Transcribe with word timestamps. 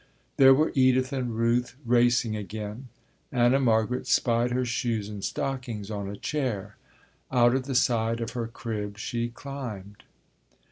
There 0.37 0.55
were 0.55 0.71
Edith 0.73 1.13
and 1.13 1.35
Ruth 1.37 1.75
racing 1.85 2.35
again. 2.35 2.87
Anna 3.31 3.59
Margaret 3.59 4.07
spied 4.07 4.49
her 4.49 4.65
shoes 4.65 5.07
and 5.07 5.23
stockings 5.23 5.91
on 5.91 6.09
a 6.09 6.17
chair. 6.17 6.75
Out 7.31 7.53
of 7.53 7.65
the 7.65 7.75
side 7.75 8.19
of 8.19 8.31
her 8.31 8.47
crib 8.47 8.97
she 8.97 9.29
climbed. 9.29 10.01